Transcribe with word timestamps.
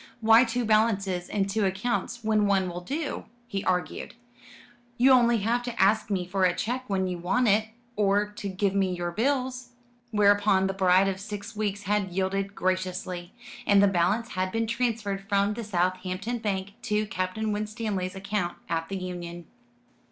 "Why 0.19 0.43
two 0.45 0.65
balances 0.65 1.29
and 1.29 1.47
two 1.47 1.63
accounts, 1.63 2.23
when 2.23 2.47
one 2.47 2.67
will 2.67 2.81
do?" 2.81 3.25
he 3.45 3.63
argued. 3.63 4.15
"You 4.97 5.11
have 5.11 5.19
only 5.19 5.37
to 5.43 5.75
ask 5.79 6.09
me 6.09 6.25
for 6.25 6.43
a 6.43 6.55
cheque 6.55 6.85
when 6.89 7.05
you 7.05 7.19
want 7.19 7.47
it, 7.47 7.67
or 7.95 8.25
to 8.27 8.49
give 8.49 8.73
me 8.73 8.95
your 8.95 9.11
bills." 9.11 9.73
Whereupon 10.09 10.65
the 10.65 10.73
bride 10.73 11.07
of 11.07 11.19
six 11.19 11.55
weeks 11.55 11.83
had 11.83 12.09
yielded 12.09 12.55
graciously, 12.55 13.33
and 13.67 13.79
the 13.79 13.87
balance 13.87 14.29
had 14.29 14.51
been 14.51 14.65
transferred 14.65 15.29
from 15.29 15.53
the 15.53 15.63
Southampton 15.63 16.39
bank 16.39 16.71
to 16.81 17.05
Captain 17.05 17.51
Winstanley's 17.51 18.15
account 18.15 18.57
at 18.67 18.89
the 18.89 18.97
Union. 18.97 19.45